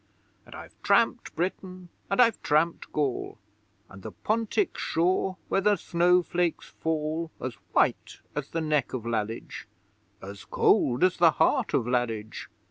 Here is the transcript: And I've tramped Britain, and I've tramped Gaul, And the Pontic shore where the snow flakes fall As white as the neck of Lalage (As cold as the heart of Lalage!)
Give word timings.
And 0.47 0.55
I've 0.55 0.73
tramped 0.81 1.35
Britain, 1.35 1.89
and 2.09 2.19
I've 2.19 2.41
tramped 2.41 2.91
Gaul, 2.91 3.37
And 3.87 4.01
the 4.01 4.11
Pontic 4.11 4.75
shore 4.75 5.37
where 5.47 5.61
the 5.61 5.75
snow 5.75 6.23
flakes 6.23 6.65
fall 6.65 7.29
As 7.39 7.53
white 7.73 8.19
as 8.35 8.49
the 8.49 8.61
neck 8.61 8.93
of 8.93 9.05
Lalage 9.05 9.67
(As 10.19 10.43
cold 10.45 11.03
as 11.03 11.17
the 11.17 11.29
heart 11.37 11.75
of 11.75 11.87
Lalage!) 11.87 12.49